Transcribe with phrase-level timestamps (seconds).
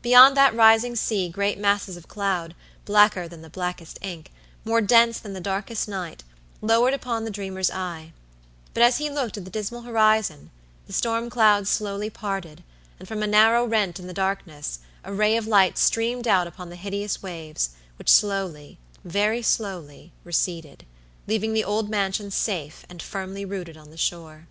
[0.00, 2.54] Beyond that rising sea great masses of cloud,
[2.86, 4.32] blacker than the blackest ink,
[4.64, 6.24] more dense than the darkest night,
[6.62, 8.14] lowered upon the dreamer's eye;
[8.72, 10.50] but as he looked at the dismal horizon
[10.86, 12.64] the storm clouds slowly parted,
[12.98, 16.70] and from a narrow rent in the darkness a ray of light streamed out upon
[16.70, 20.86] the hideous waves, which slowly, very slowly, receded,
[21.26, 24.48] leaving the old mansion safe and firmly rooted on the shore.